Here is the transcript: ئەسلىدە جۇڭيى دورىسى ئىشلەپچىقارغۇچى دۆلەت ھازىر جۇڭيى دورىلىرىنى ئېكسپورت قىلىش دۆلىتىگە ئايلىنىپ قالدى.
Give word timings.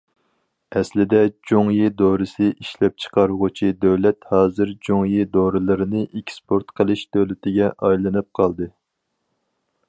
ئەسلىدە 0.77 1.19
جۇڭيى 1.49 1.89
دورىسى 1.99 2.47
ئىشلەپچىقارغۇچى 2.63 3.69
دۆلەت 3.85 4.27
ھازىر 4.31 4.73
جۇڭيى 4.89 5.27
دورىلىرىنى 5.37 6.03
ئېكسپورت 6.09 6.75
قىلىش 6.81 7.05
دۆلىتىگە 7.19 7.71
ئايلىنىپ 7.77 8.33
قالدى. 8.41 8.71